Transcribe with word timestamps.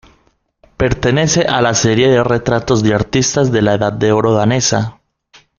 Pertenece 0.77 1.41
a 1.45 1.61
la 1.61 1.75
serie 1.75 2.07
de 2.09 2.23
retratos 2.23 2.81
de 2.81 2.95
artistas 2.95 3.51
de 3.51 3.61
la 3.61 3.75
Edad 3.75 3.93
de 3.93 4.11
Oro 4.11 4.33
danesa. 4.33 4.99